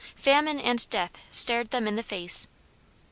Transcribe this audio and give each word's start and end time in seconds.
Famine 0.15 0.59
and 0.59 0.89
death 0.89 1.19
stared 1.29 1.69
them 1.69 1.87
in 1.87 1.95
the 1.95 2.01
face. 2.01 2.47